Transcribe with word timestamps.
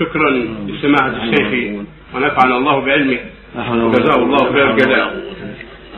شكرا 0.00 0.30
لسماحة 0.68 1.12
الشيخ. 1.22 1.84
ونفعنا 2.14 2.56
الله 2.56 2.80
بعلمه. 2.80 3.18
وجزاه 3.56 4.16
الله 4.16 4.52
خير 4.52 4.70
الجزاء 4.70 5.22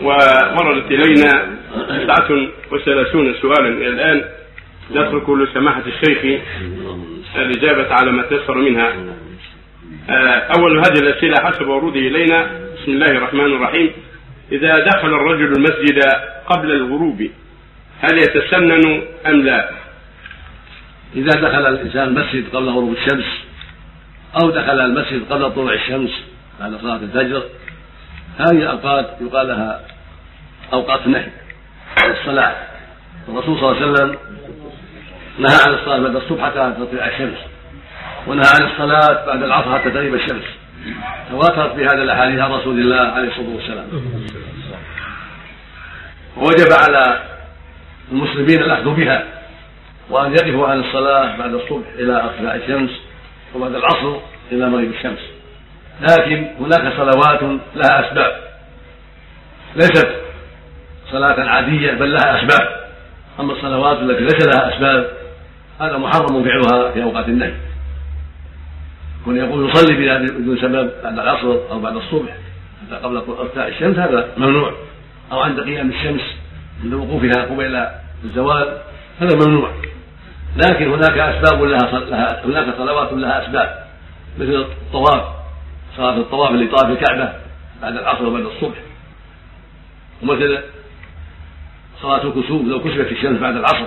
ووردت 0.02 0.90
إلينا 0.90 1.32
تسعة 1.89 2.49
وثلاثون 2.73 3.34
سؤالا 3.34 3.68
إلى 3.68 3.88
الآن. 3.88 4.25
نترك 4.91 5.30
لسماحة 5.30 5.83
الشيخ 5.86 6.41
الإجابة 7.36 7.94
على 7.94 8.12
ما 8.12 8.23
تيسر 8.23 8.59
منها. 8.59 8.93
أول 10.57 10.79
هذه 10.79 10.98
الأسئلة 11.03 11.34
حسب 11.45 11.69
وروده 11.69 12.00
إلينا. 12.00 12.50
بسم 12.77 12.93
الله 12.93 13.11
الرحمن 13.11 13.53
الرحيم. 13.57 13.91
إذا 14.53 14.79
دخل 14.79 15.09
الرجل 15.09 15.53
المسجد 15.57 16.00
قبل 16.46 16.71
الغروب 16.71 17.21
هل 18.00 18.19
يتسنن 18.19 19.03
أم 19.27 19.43
لا؟ 19.43 19.71
إذا 21.16 21.41
دخل 21.41 21.66
الإنسان 21.66 22.09
المسجد 22.09 22.45
قبل 22.53 22.69
غروب 22.69 22.93
الشمس 22.93 23.25
أو 24.41 24.51
دخل 24.51 24.80
المسجد 24.80 25.33
قبل 25.33 25.55
طلوع 25.55 25.73
الشمس 25.73 26.11
بعد 26.61 26.80
صلاة 26.80 26.97
الفجر. 26.97 27.43
هذه 28.39 28.51
الأوقات 28.51 29.16
يقال 29.20 29.48
لها 29.48 29.80
أوقات 30.73 31.06
نهي 31.06 31.27
عن 32.02 32.11
الصلاة. 32.11 32.55
الرسول 33.29 33.61
صلى 33.61 33.70
الله 33.70 33.83
عليه 33.83 33.92
وسلم 33.92 34.16
نهى 35.39 35.56
عن 35.66 35.75
الصلاة 35.75 35.98
بعد 35.98 36.16
الصبح 36.16 36.45
حتى 36.45 36.75
تطلع 36.79 37.06
الشمس 37.06 37.39
ونهى 38.27 38.48
عن 38.55 38.62
الصلاة 38.70 39.27
بعد 39.27 39.42
العصر 39.42 39.79
حتى 39.79 39.91
تغيب 39.91 40.15
الشمس. 40.15 40.45
تواترت 41.30 41.77
في 41.77 41.84
هذا 41.84 42.03
الأحاديث 42.03 42.41
عن 42.41 42.51
رسول 42.51 42.80
الله 42.80 43.01
عليه 43.01 43.28
الصلاة 43.28 43.48
والسلام. 43.56 43.87
ووجب 46.37 46.73
على 46.73 47.23
المسلمين 48.12 48.62
الأخذ 48.62 48.95
بها 48.95 49.25
وأن 50.11 50.33
يقفوا 50.33 50.69
عن 50.69 50.80
الصلاة 50.80 51.37
بعد 51.37 51.55
الصبح 51.55 51.87
إلى 51.98 52.23
ارتفاع 52.23 52.55
الشمس. 52.55 52.91
وبعد 53.55 53.74
العصر 53.74 54.16
إلى 54.52 54.69
مغيب 54.70 54.92
الشمس. 54.92 55.19
لكن 56.01 56.47
هناك 56.61 56.92
صلوات 56.97 57.42
لها 57.75 58.08
أسباب. 58.08 58.33
ليست 59.77 60.08
صلاة 61.11 61.41
عادية 61.48 61.92
بل 61.92 62.12
لها 62.12 62.39
أسباب. 62.39 62.83
أما 63.41 63.53
الصلوات 63.53 63.98
التي 63.98 64.23
ليس 64.23 64.47
لها 64.47 64.75
أسباب 64.75 65.11
هذا 65.80 65.97
محرم 65.97 66.45
فعلها 66.45 66.91
في 66.91 67.03
أوقات 67.03 67.28
النهي. 67.28 67.55
كون 69.25 69.36
يقول 69.36 69.70
يصلي 69.70 70.19
بدون 70.19 70.58
سبب 70.58 70.91
بعد 71.05 71.19
العصر 71.19 71.58
أو 71.70 71.80
بعد 71.80 71.97
الصبح 71.97 72.36
قبل 73.03 73.17
ارتفاع 73.17 73.69
الشمس 73.69 73.98
هذا 73.98 74.28
ممنوع. 74.36 74.75
أو 75.33 75.41
عند 75.41 75.61
قيام 75.61 75.91
الشمس 75.91 76.23
عند 76.84 76.95
وقوفها 76.95 77.45
قبيل 77.45 77.86
الزوال 78.25 78.78
هذا 79.20 79.47
ممنوع. 79.47 79.70
لكن 80.56 80.92
هناك 80.92 81.19
أسباب 81.19 81.62
لها, 81.62 82.00
لها 82.00 82.45
هناك 82.45 82.77
صلوات 82.78 83.12
لها 83.12 83.47
أسباب 83.47 83.86
مثل 84.39 84.55
الطواف 84.55 85.42
صلاة 85.97 86.17
الطواف 86.17 86.50
اللي 86.50 86.67
طاف 86.67 86.84
الكعبة 86.84 87.33
بعد 87.83 87.97
العصر 87.97 88.27
وبعد 88.27 88.42
الصبح. 88.42 88.77
ومثل 90.23 90.58
صلاة 92.03 92.25
الكسوف 92.25 92.67
لو 92.67 92.80
كسفت 92.80 93.12
الشمس 93.12 93.41
بعد 93.41 93.56
العصر. 93.56 93.86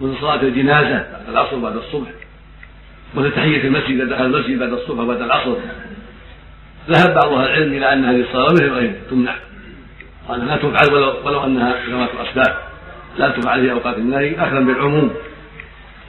مثل 0.00 0.20
صلاة 0.20 0.42
الجنازة 0.42 1.06
بعد 1.12 1.28
العصر 1.28 1.56
وبعد 1.56 1.76
الصبح. 1.76 2.08
مثل 3.14 3.32
تحية 3.32 3.64
المسجد 3.64 4.00
إذا 4.00 4.04
دخل 4.04 4.24
المسجد 4.24 4.58
بعد 4.58 4.72
الصبح 4.72 5.00
وبعد 5.00 5.22
العصر. 5.22 5.56
ذهب 6.90 7.14
بعض 7.14 7.32
أهل 7.32 7.44
العلم 7.44 7.72
إلى 7.72 7.92
أن 7.92 8.04
هذه 8.04 8.20
الصلاة 8.20 8.52
مثل 8.52 8.70
غيرها 8.72 8.94
تمنع. 9.10 9.34
قال 10.28 10.46
لا 10.46 10.56
تفعل 10.56 10.94
ولو, 10.94 11.14
ولو 11.24 11.44
أنها 11.44 11.74
ذوات 11.88 12.10
أسباب 12.28 12.56
لا 13.18 13.28
تفعل 13.28 13.60
في 13.60 13.72
أوقات 13.72 13.96
النهي 13.96 14.38
أخذا 14.38 14.60
بالعموم. 14.60 15.14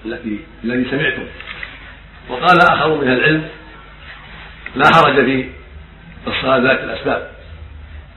التي 0.06 0.40
الذي 0.64 0.92
سمعته. 0.92 1.28
وقال 2.30 2.62
آخر 2.62 2.95
من 2.95 3.12
العلم 3.12 3.48
لا 4.76 4.86
حرج 4.94 5.26
في 5.26 5.50
الصلاة 6.28 6.58
ذات 6.58 6.80
الأسباب. 6.80 7.31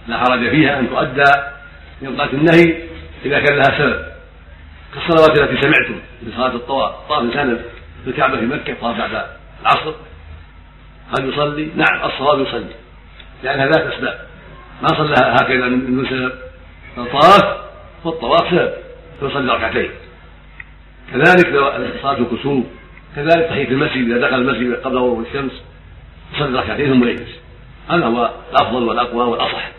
لا 0.09 0.19
حرج 0.19 0.51
فيها 0.51 0.79
أن 0.79 0.89
تؤدى 0.89 1.33
في 2.01 2.07
أوقات 2.07 2.35
النهي 2.35 2.83
إذا 3.25 3.41
كان 3.41 3.57
لها 3.57 3.79
سبب. 3.79 4.05
كالصلوات 4.95 5.41
التي 5.41 5.61
سمعتم 5.61 6.01
في 6.25 6.33
صلاة 6.37 6.55
الطواف. 6.55 6.95
طاف 7.09 7.23
إنسان 7.23 7.59
في 8.05 8.11
الكعبة 8.11 8.37
في 8.37 8.47
مكة 8.47 8.75
طاف 8.81 8.99
بعد 8.99 9.27
العصر. 9.63 9.95
هل 11.19 11.29
يصلي؟ 11.29 11.71
نعم 11.77 12.11
الصواب 12.11 12.41
يصلي. 12.41 12.75
لأنها 13.43 13.67
ذات 13.67 13.93
أسباب. 13.93 14.27
ما 14.83 14.89
صلى 14.89 15.15
هكذا 15.15 15.69
من 15.69 15.97
دون 15.97 16.07
سبب. 16.07 16.33
الطواف 16.99 17.61
والطواف 18.05 18.51
سبب. 18.51 18.73
فيصلي 19.21 19.53
ركعتين. 19.53 19.91
كذلك 21.13 21.53
صلاة 22.03 22.19
الكسوف 22.19 22.65
كذلك 23.17 23.47
تحية 23.49 23.69
المسجد 23.69 24.11
إذا 24.11 24.27
دخل 24.27 24.35
المسجد 24.35 24.75
قبل 24.75 24.97
غروب 24.97 25.27
الشمس 25.27 25.53
يصلي 26.35 26.59
ركعتين 26.59 26.93
ثم 26.93 27.09
يجلس. 27.09 27.41
هذا 27.89 28.07
هو 28.07 28.31
الأفضل 28.51 28.83
والأقوى 28.83 29.25
والأصح. 29.25 29.71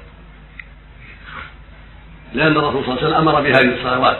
لأن 2.33 2.57
الرسول 2.57 2.83
صلى 2.85 2.93
الله 2.93 3.03
عليه 3.03 3.07
وسلم 3.07 3.27
أمر 3.27 3.41
بهذه 3.41 3.75
الصلوات. 3.79 4.17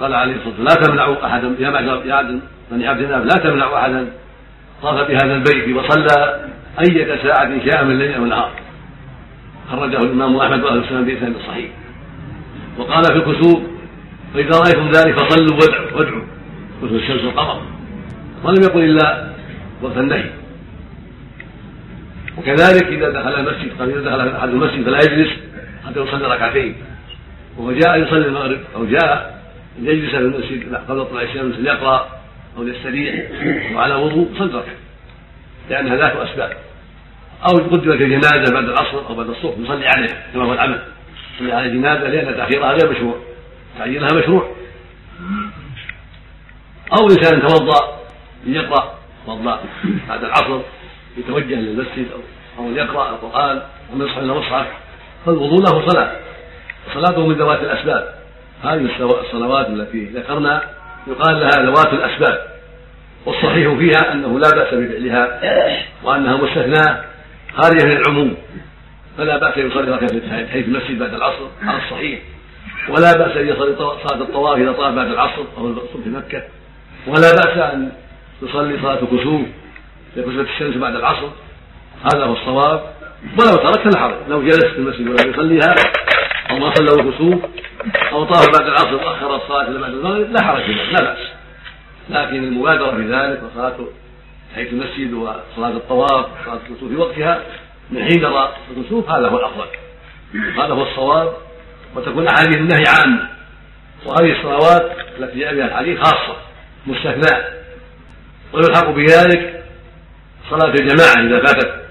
قال 0.00 0.14
عليه 0.14 0.34
الصلاة 0.34 0.48
والسلام 0.48 0.66
لا 0.66 0.86
تمنعوا 0.86 1.26
أحدا 1.26 1.54
يا 1.58 1.70
معشر 1.70 2.06
يا 2.06 2.14
عبد 2.14 2.40
بني 2.70 2.86
عبد 2.86 3.00
الله 3.00 3.18
لا 3.18 3.36
تمنعوا 3.42 3.78
أحدا 3.78 4.12
طاف 4.82 5.08
بهذا 5.08 5.34
البيت 5.34 5.76
وصلى 5.76 6.48
أية 6.80 7.22
ساعة 7.22 7.70
شاء 7.70 7.84
من 7.84 7.90
الليل 7.90 8.14
أو 8.14 8.24
النهار 8.24 8.50
خرجه 9.70 9.96
الإمام 9.96 10.36
أحمد 10.36 10.62
وأهل 10.62 10.78
السنة 10.78 11.00
بإسناد 11.00 11.34
صحيح. 11.48 11.70
وقال 12.78 13.04
في 13.04 13.12
الكسوف 13.12 13.73
فإذا 14.34 14.58
رأيتم 14.58 14.90
ذلك 14.90 15.18
فصلوا 15.18 15.58
وادعوا 15.60 15.98
وادعوا. 15.98 16.22
كسوف 16.82 16.92
الشمس 16.92 17.24
والقمر 17.24 17.62
ولم 18.44 18.62
يقل 18.62 18.84
إلا 18.84 19.32
وقت 19.82 19.96
النهي 19.96 20.30
وكذلك 22.38 22.84
إذا 22.84 23.10
دخل 23.10 23.34
المسجد 23.34 23.78
قال 23.78 23.90
إذا 23.90 24.00
دخل 24.00 24.28
أحد 24.28 24.48
المسجد 24.48 24.84
فلا 24.84 24.98
يجلس 24.98 25.30
حتى 25.86 26.00
يصلي 26.00 26.34
ركعتين. 26.34 26.74
وهو 27.56 27.72
جاء 27.72 27.98
يصلي 27.98 28.26
المغرب 28.26 28.60
أو 28.76 28.84
جاء 28.84 29.42
يجلس 29.82 30.10
في 30.10 30.18
المسجد 30.18 30.74
قبل 30.74 31.04
طلوع 31.06 31.22
الشمس 31.22 31.54
ليقرأ 31.58 32.08
أو 32.56 32.62
ليستريح 32.62 33.30
وعلى 33.74 33.94
وضوء 33.94 34.28
صلى 34.38 34.48
ركعة 34.48 34.74
لأنها 35.70 35.96
ذات 35.96 36.16
أسباب. 36.16 36.56
أو 37.42 37.58
قدمت 37.58 38.00
الجنازة 38.00 38.52
بعد 38.52 38.64
العصر 38.64 39.06
أو 39.08 39.14
بعد 39.14 39.28
الصبح 39.28 39.54
يصلي 39.58 39.86
عليها 39.86 40.26
كما 40.34 40.44
هو 40.44 40.52
العمل. 40.52 40.80
يصلي 41.36 41.52
على 41.52 41.66
الجنازة 41.66 42.08
لأن 42.08 42.36
تأخيرها 42.36 42.72
غير 42.72 42.90
مشروع. 42.90 43.33
تعجيلها 43.78 44.08
مشروع. 44.14 44.54
أو 46.92 47.06
إنسان 47.06 47.40
توضأ 47.40 47.98
ليقرأ 48.44 48.94
توضأ 49.26 49.60
بعد 50.08 50.24
العصر 50.24 50.60
يتوجه 51.16 51.54
للمسجد 51.54 52.06
أو 52.12 52.20
أو 52.58 52.72
يقرأ 52.72 53.10
القرآن 53.10 53.62
أو 53.92 54.06
يصحى 54.06 54.20
إلى 54.20 54.32
مصحف. 54.34 54.66
فالوضوء 55.26 55.60
له 55.60 55.86
صلاة. 55.88 56.16
صلاته 56.94 57.26
من 57.26 57.34
ذوات 57.34 57.60
الأسباب. 57.60 58.14
هذه 58.62 58.88
الصلوات 59.24 59.68
التي 59.68 60.04
ذكرنا 60.04 60.62
يقال 61.06 61.40
لها 61.40 61.62
ذوات 61.62 61.92
الأسباب. 61.92 62.38
والصحيح 63.26 63.78
فيها 63.78 64.12
أنه 64.12 64.38
لا 64.38 64.50
بأس 64.50 64.74
بفعلها 64.74 65.40
وأنها 66.02 66.36
مستثناة 66.36 67.04
خارجة 67.56 67.84
من 67.84 67.96
العموم. 67.96 68.36
فلا 69.18 69.38
بأس 69.38 69.56
يصلي 69.56 69.90
ركعتين 69.90 70.48
حيث 70.52 70.64
المسجد 70.64 70.98
بعد 70.98 71.14
العصر. 71.14 71.48
على 71.62 71.78
الصحيح 71.78 72.20
ولا 72.88 73.12
بأس 73.12 73.36
أن 73.36 73.48
يصلي 73.48 73.76
صلاة 73.76 74.22
الطواف 74.22 74.58
إذا 74.58 74.72
طاف 74.72 74.94
بعد 74.94 75.06
العصر 75.06 75.44
أو 75.58 75.66
الصبح 75.66 76.04
في 76.04 76.10
مكة. 76.10 76.42
ولا 77.06 77.30
بأس 77.32 77.58
أن 77.58 77.92
يصلي 78.42 78.78
صلاة 78.82 78.98
الكسوف 79.02 79.46
إذا 80.16 80.22
كسفت 80.22 80.48
الشمس 80.54 80.76
بعد 80.76 80.94
العصر. 80.94 81.28
هذا 82.14 82.24
هو 82.24 82.32
الصواب. 82.32 82.94
ولو 83.38 83.56
ترك 83.56 83.96
حرج 83.96 84.14
لو 84.28 84.42
جلس 84.42 84.64
في 84.64 84.78
المسجد 84.78 85.08
ولم 85.08 85.30
يصليها 85.30 85.74
أو 86.50 86.58
ما 86.58 86.74
صلى 86.74 87.00
الكسوف 87.00 87.44
أو 88.12 88.24
طاف 88.24 88.46
بعد 88.58 88.66
العصر 88.66 88.94
وأخر 88.94 89.36
الصلاة 89.36 89.68
إلى 89.68 89.78
بعد 89.78 89.90
المغرب 89.90 90.30
لا 90.30 90.42
حرج 90.42 90.70
لا 90.70 91.00
بأس. 91.00 91.18
لكن 92.10 92.44
المبادرة 92.44 92.90
في 92.90 93.02
ذلك 93.02 93.42
وصلاة 93.42 93.76
تحية 94.52 94.70
المسجد 94.70 95.12
وصلاة 95.12 95.70
الطواف 95.70 96.26
وصلاة 96.40 96.58
الكسوف 96.70 96.88
في 96.88 96.96
وقتها 96.96 97.42
من 97.90 98.04
حين 98.04 98.24
رأى 98.24 98.48
الكسوف 98.76 99.10
هذا 99.10 99.28
هو 99.28 99.38
الأفضل. 99.38 99.66
هذا 100.34 100.74
هو 100.74 100.82
الصواب. 100.82 101.32
وتكون 101.94 102.28
أحاديث 102.28 102.56
النهي 102.56 102.84
عامة 102.88 103.28
وهذه 104.06 104.32
الصلوات 104.32 104.96
التي 105.18 105.38
جاء 105.38 105.54
بها 105.54 105.66
الحديث 105.66 105.98
خاصة 105.98 106.36
مستثناء. 106.86 107.64
ويلحق 108.52 108.90
بذلك 108.90 109.64
صلاة 110.50 110.70
الجماعة 110.70 111.26
إذا 111.26 111.46
فاتت. 111.46 111.84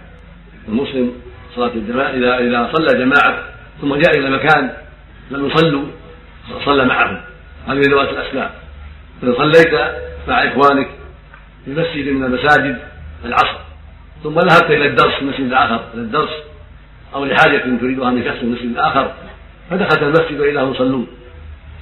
المسلم 0.68 1.14
صلاة 1.56 1.72
الجماعة 1.76 2.10
إذا 2.10 2.38
إذا 2.38 2.72
صلى 2.74 3.00
جماعة 3.00 3.44
ثم 3.82 3.96
جاء 3.96 4.20
إلى 4.20 4.30
مكان 4.30 4.74
لم 5.32 5.48
يصلوا 5.48 5.86
صلى 6.66 6.86
معهم 6.86 7.22
هذه 7.68 7.82
ذوات 7.82 8.10
الأسباب. 8.10 8.52
إذا 9.24 9.34
صليت 9.38 9.74
مع 10.28 10.48
إخوانك 10.48 10.88
في 11.66 11.72
مسجد 11.72 12.08
من 12.08 12.24
المساجد 12.24 12.78
العصر 13.26 13.58
ثم 14.24 14.40
ذهبت 14.40 14.72
إلى 14.72 14.86
الدرس 14.86 15.14
في 15.20 15.26
مسجد 15.26 15.54
آخر. 15.54 15.84
إلى 15.94 16.02
الدرس 16.02 16.30
أو 17.16 17.26
لحاجة 17.26 17.58
تريدها 17.58 18.10
من 18.10 18.26
شخص 18.26 18.40
في 18.40 18.46
مسجد 18.46 18.78
آخر. 18.78 19.14
فدخلت 19.74 20.04
المسجد 20.04 20.40
وإذا 20.40 20.64
هم 20.64 20.72
يصلون. 20.72 21.08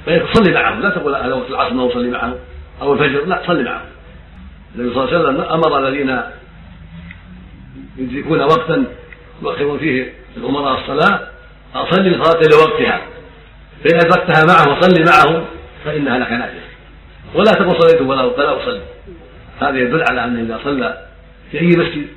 فصلي 0.06 0.54
معهم 0.54 0.82
لا 0.82 0.90
تقول 0.90 1.16
هذا 1.16 1.34
وقت 1.34 1.50
العصر 1.50 1.74
ما 1.74 1.88
أصلي 1.88 2.10
معهم 2.10 2.36
أو 2.82 2.94
الفجر 2.94 3.26
لا 3.26 3.42
صلي 3.48 3.64
معهم 3.64 3.86
النبي 4.76 4.94
صلى 4.94 5.04
الله 5.04 5.18
عليه 5.18 5.30
وسلم 5.30 5.42
أمر 5.42 5.88
الذين 5.88 6.22
يدركون 7.98 8.42
وقتا 8.42 8.86
يؤخرون 9.42 9.80
فيه 9.80 10.14
الأمراء 10.38 10.80
الصلاة 10.80 11.20
أصلي 11.76 12.16
الصلاه 12.16 12.42
لوقتها. 12.52 13.02
فإن 13.84 13.96
أدركتها 13.96 14.46
معه 14.46 14.78
وصلي 14.78 15.04
معه 15.04 15.46
فإنها 15.86 16.20
لك 16.20 16.32
نافله 16.32 16.62
ولا 17.36 17.52
تقل 17.52 17.82
صليت 17.82 18.02
ولا 18.02 18.24
ولا 18.24 18.64
أصلي. 18.64 18.82
هذا 19.62 19.78
يدل 19.78 20.04
على 20.10 20.24
انه 20.24 20.42
إذا 20.42 20.60
صلى 20.64 21.06
في 21.52 21.60
أي 21.60 21.68
مسجد 21.68 22.08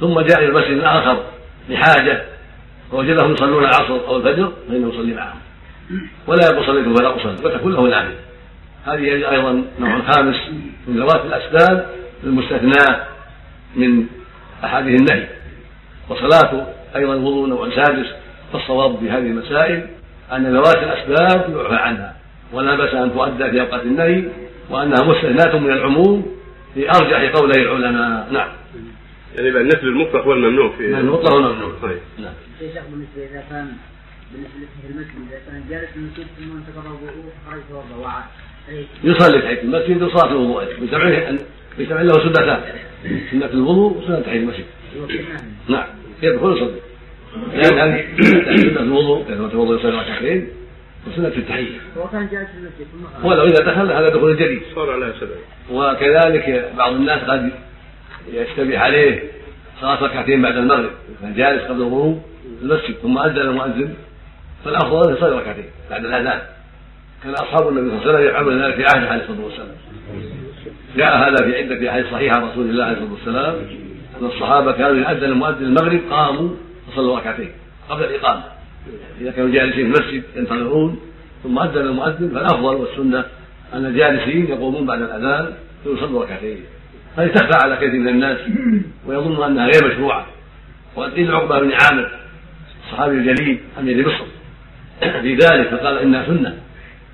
ثم 0.00 0.20
جاء 0.20 0.38
إلى 0.38 0.48
المسجد 0.48 0.70
الآخر 0.70 1.22
لحاجه 1.68 2.33
ووجدهم 2.94 3.32
يصلون 3.32 3.64
العصر 3.64 4.06
أو 4.08 4.16
الفجر 4.16 4.52
فانه 4.68 4.88
يصلي 4.88 5.14
معهم. 5.14 5.38
ولا 6.26 6.44
يقول 6.44 6.66
صليت 6.66 6.86
ولا 6.86 7.16
أصلي 7.16 7.36
وتكون 7.44 7.72
له 7.72 7.82
نافله 7.82 8.14
هذه 8.84 9.30
أيضا 9.30 9.64
نوع 9.80 10.00
خامس 10.00 10.36
من 10.86 10.96
ذوات 10.96 11.24
الأسباب 11.24 11.86
المستثناه 12.24 13.06
من 13.76 14.06
أحاديث 14.64 15.00
النهي. 15.00 15.26
وصلاة 16.08 16.66
أيضا 16.96 17.14
الوضوء 17.14 17.48
نوع 17.48 17.70
سادس 17.70 18.06
فالصواب 18.52 18.98
في 18.98 19.10
هذه 19.10 19.26
المسائل 19.26 19.86
أن 20.32 20.54
ذوات 20.54 20.76
الأسباب 20.76 21.56
يعفى 21.56 21.74
عنها. 21.74 22.16
ولا 22.52 22.76
بأس 22.76 22.94
أن 22.94 23.12
تؤدى 23.14 23.50
في 23.50 23.60
أوقات 23.60 23.82
النهي 23.82 24.24
وأنها 24.70 25.04
مستثناة 25.04 25.58
من 25.58 25.70
العموم 25.70 26.26
في 26.74 26.90
أرجح 26.90 27.32
قولي 27.32 27.62
العلماء. 27.62 28.28
نعم. 28.32 28.48
يعني 29.36 29.48
يبقى 29.48 29.62
النفل 29.62 29.86
المطلق 29.86 30.24
هو 30.24 30.32
الممنوع 30.32 30.72
في 30.78 30.86
المطلق 30.86 31.30
هو 31.32 31.38
الممنوع. 31.38 31.72
طيب. 31.82 31.98
نعم 32.64 32.72
شيخ 32.72 32.84
بالنسبة 32.90 33.32
إذا 33.32 33.44
كان 33.50 33.72
بالنسبة 34.32 34.66
في 34.82 34.88
المسجد 34.90 35.14
إذا 35.30 35.38
كان 35.46 35.64
جالس 35.70 35.90
في 35.90 35.96
المسجد 35.96 36.26
ثم 36.38 36.56
انتقض 36.56 36.86
وضوءه 36.86 37.32
خرج 37.50 37.60
توضا 37.70 38.02
وعاد. 38.02 38.24
يصلي 39.04 39.42
تحيه 39.42 39.62
المسجد 39.62 40.02
وصلاه 40.02 40.32
الوضوء 40.32 40.64
بجمع 41.78 42.02
له 42.02 42.12
سنتان 42.12 42.68
سنة 43.30 43.46
الوضوء 43.46 43.98
وسنة 43.98 44.20
تحية 44.20 44.38
المسجد. 44.38 44.64
نعم. 45.68 45.86
يدخل 46.22 46.56
يصلي؟ 46.56 46.80
لأن 47.54 48.04
سنة 48.56 48.80
الوضوء 48.80 49.24
كان 49.28 49.44
يتوضا 49.44 49.74
يصلي 49.76 50.00
ركعتين 50.00 50.48
وسنة 51.06 51.28
التحية. 51.28 51.78
هو 51.98 52.08
كان 52.08 52.28
جالس 52.32 52.50
في 52.50 52.56
المسجد 52.58 52.86
ثم 52.92 53.26
ولو 53.26 53.44
إذا 53.44 53.64
دخل 53.64 53.92
هذا 53.92 54.08
دخول 54.08 54.36
جديد. 54.36 54.62
صار 54.74 54.90
عليها 54.90 55.12
سبب 55.20 55.36
وكذلك 55.70 56.72
بعض 56.76 56.92
الناس 56.92 57.20
قد 57.22 57.52
يشتبه 58.32 58.78
عليه 58.78 59.22
صلاة 59.80 60.02
ركعتين 60.04 60.42
بعد 60.42 60.56
المغرب. 60.56 60.90
كان 61.20 61.34
جالس 61.34 61.62
قبل 61.62 61.82
الغروب 61.82 62.22
في 62.22 62.33
المسجد 62.62 62.94
ثم 63.02 63.18
اذن 63.18 63.38
المؤذن 63.38 63.94
فالافضل 64.64 65.08
ان 65.08 65.16
يصلي 65.16 65.36
ركعتين 65.36 65.64
بعد 65.90 66.04
الأذان. 66.04 66.40
كان 67.24 67.32
أصحاب 67.34 67.68
النبي 67.68 67.90
صلى 67.90 67.98
الله 67.98 68.08
عليه 68.08 68.18
وسلم 68.18 68.28
يفعلون 68.28 68.62
ذلك 68.64 68.74
في 68.74 68.82
عهده 68.82 69.10
عليه 69.10 69.22
الصلاة 69.22 69.44
والسلام. 69.44 69.76
جاء 70.96 71.16
هذا 71.16 71.36
في 71.36 71.56
عدة 71.56 71.90
أحاديث 71.90 72.10
صحيحة 72.10 72.36
عن 72.36 72.48
رسول 72.48 72.70
الله 72.70 72.84
عليه 72.84 72.96
الصلاة 72.96 73.12
والسلام. 73.12 73.54
أن 74.20 74.26
الصحابة 74.26 74.72
كانوا 74.72 74.96
يؤذن 74.96 75.24
المؤذن 75.24 75.64
المغرب 75.64 76.00
قاموا 76.10 76.48
وصلوا 76.88 77.18
ركعتين 77.18 77.50
قبل 77.88 78.04
الإقامة. 78.04 78.42
إذا 79.20 79.30
كانوا 79.30 79.50
جالسين 79.50 79.72
في 79.72 79.82
المسجد 79.82 80.22
ينتظرون 80.36 81.00
ثم 81.42 81.58
أذن 81.58 81.80
المؤذن 81.80 82.28
فالأفضل 82.34 82.74
والسنة 82.74 83.24
أن 83.74 83.86
الجالسين 83.86 84.46
يقومون 84.46 84.86
بعد 84.86 85.02
الأذان 85.02 85.52
فيصلوا 85.84 86.24
ركعتين. 86.24 86.64
هذه 87.16 87.28
تخفى 87.28 87.58
على 87.64 87.76
كثير 87.76 88.00
من 88.00 88.08
الناس 88.08 88.38
ويظن 89.06 89.44
أنها 89.44 89.66
غير 89.66 89.94
مشروعة. 89.94 90.26
وقيل 90.96 91.34
عقبة 91.34 91.60
بن 91.60 91.72
عامر 91.72 92.10
الصحابي 92.86 93.14
الجليل 93.16 93.60
امير 93.78 94.08
مصر 94.08 94.24
في 95.00 95.34
ذلك 95.34 95.68
فقال 95.68 95.98
إنها 95.98 96.26
سنة. 96.26 96.58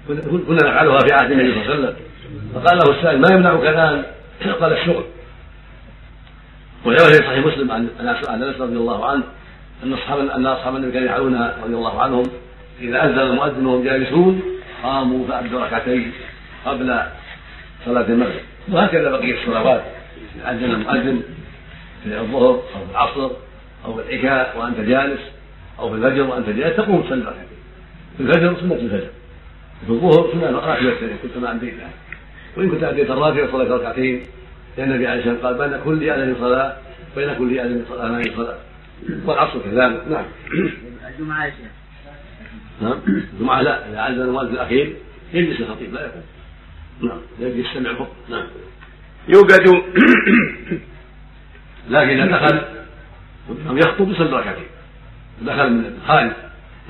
كنا 0.09 0.71
نفعلها 0.71 0.99
في 0.99 1.13
عهد 1.13 1.31
النبي 1.31 1.53
صلى 1.55 1.63
الله 1.63 1.73
عليه 1.73 1.81
وسلم. 1.81 1.97
فقال 2.55 2.79
له 2.79 2.99
السائل 2.99 3.21
ما 3.21 3.29
يمنعك 3.35 3.63
الآن؟ 3.63 4.05
قال 4.61 4.73
الشغل. 4.73 5.05
وجاء 6.85 7.07
في 7.07 7.15
صحيح 7.15 7.47
مسلم 7.47 7.71
عن 7.71 7.89
أنس 8.29 8.61
رضي 8.61 8.77
الله 8.77 9.07
عنه 9.07 9.23
أن 9.85 9.93
أصحاب 9.93 10.19
أن 10.29 10.47
أصحاب 10.47 10.77
النبي 10.77 10.93
كانوا 10.93 11.09
يفعلونها 11.09 11.57
رضي 11.65 11.75
الله 11.75 12.03
عنهم. 12.03 12.25
إذا 12.81 13.05
اذن 13.05 13.19
المؤذن 13.19 13.67
وهم 13.67 13.85
جالسون 13.85 14.43
قاموا 14.83 15.27
فأدوا 15.29 15.65
ركعتين 15.65 16.13
قبل 16.67 17.01
صلاة 17.85 18.07
المغرب. 18.09 18.41
وهكذا 18.69 19.11
بقية 19.11 19.35
الصلوات. 19.35 19.83
أذن 20.47 20.71
المؤذن 20.71 21.23
في 22.05 22.19
الظهر 22.19 22.51
أو 22.51 22.63
العصر 22.91 23.31
أو 23.85 24.01
العشاء 24.01 24.59
وأنت 24.59 24.81
جالس. 24.81 25.21
أو 25.81 25.91
في 25.91 25.95
الفجر 25.97 26.23
وأنت 26.23 26.49
جالس 26.49 26.77
تقوم 26.77 27.03
تصلي 27.03 27.21
ركعتين 27.21 27.61
في 28.17 28.23
الفجر 28.23 28.61
سنه 28.61 28.75
الفجر. 28.75 29.11
في 29.87 29.91
الظهر 29.93 30.33
سنة 30.33 30.51
راتبة 30.51 30.95
كنت 31.23 31.37
ما 31.37 31.51
أديتها 31.51 31.91
وإن 32.57 32.71
كنت 32.71 32.83
أديت 32.83 33.11
الراتبة 33.11 33.53
صليت 33.53 33.71
ركعتين. 33.71 34.23
لأن 34.79 34.91
النبي 34.91 35.07
عليه 35.07 35.21
الصلاة 35.21 35.51
والسلام 35.51 35.61
قال 35.61 35.71
بين 35.71 35.85
كل 35.85 36.11
أذان 36.11 36.35
صلاة 36.41 36.77
بين 37.17 37.35
كل 37.35 37.61
أذان 37.61 37.85
صلاة 37.89 38.23
صلاة. 38.37 38.59
والعصر 39.27 39.59
كذلك 39.59 40.03
نعم. 40.11 40.25
الجمعة 41.09 41.45
يا 41.45 41.51
شيخ. 41.51 41.71
نعم. 42.83 42.99
الجمعة 43.33 43.63
لا 43.63 43.89
إذا 43.89 44.07
أذن 44.07 44.23
المؤذن 44.23 44.53
الأخير 44.53 44.97
يجلس 45.33 45.61
الخطيب 45.61 45.95
لا 45.95 46.01
يقوم. 46.01 46.23
نعم. 47.03 47.19
يجلس 47.41 47.67
يستمع 47.67 47.95
فقط. 47.95 48.17
نعم. 48.29 48.47
يوجد 49.29 49.69
لكن 51.91 52.21
إذا 52.21 52.27
دخل 52.27 52.61
أو 53.69 53.77
يخطب 53.77 54.11
يصلي 54.11 54.37
ركعتين. 54.37 54.80
دخل 55.41 55.73
من 55.73 55.99
خارج 56.07 56.31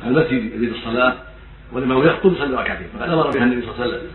المسجد 0.06 0.54
يريد 0.54 0.72
الصلاة 0.72 1.14
والإمام 1.72 2.06
يخطب 2.06 2.32
يصلي 2.32 2.56
ركعتين 2.56 2.86
فقد 2.98 3.08
أمر 3.08 3.30
بها 3.30 3.44
النبي 3.44 3.62
صلى 3.62 3.74
الله 3.74 3.84
عليه 3.84 3.94
وسلم. 3.94 4.10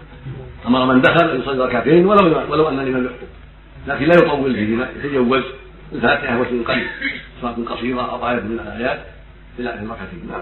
أمر 0.67 0.93
من 0.93 1.01
دخل 1.01 1.29
أن 1.29 1.39
يصلي 1.39 1.65
ركعتين 1.65 2.05
ولو 2.05 2.51
ولو 2.51 2.69
أن 2.69 2.79
الإمام 2.79 3.05
يخطب 3.05 3.27
لكن 3.87 4.05
لا 4.05 4.15
يطول 4.15 4.55
فيهما 4.55 4.89
يتجوز 5.03 5.43
الفاتحة 5.93 6.39
وسن 6.39 6.63
قليل 6.63 6.87
صلاة 7.41 7.55
قصيرة 7.65 8.01
أو 8.01 8.29
آية 8.29 8.39
من 8.39 8.59
الآيات 8.59 8.99
في 9.57 9.61
الركعتين. 9.61 10.27
نعم. 10.29 10.41